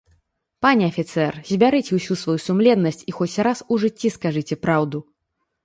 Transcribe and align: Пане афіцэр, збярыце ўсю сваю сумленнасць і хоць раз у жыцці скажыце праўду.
Пане 0.65 0.87
афіцэр, 0.91 1.33
збярыце 1.49 1.91
ўсю 1.99 2.17
сваю 2.23 2.35
сумленнасць 2.47 3.05
і 3.13 3.17
хоць 3.21 3.41
раз 3.51 3.63
у 3.71 3.81
жыцці 3.87 4.15
скажыце 4.19 4.61
праўду. 4.65 5.07